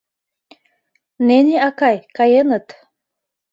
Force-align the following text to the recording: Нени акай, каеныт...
Нени 1.27 1.55
акай, 1.67 1.97
каеныт... 2.17 2.67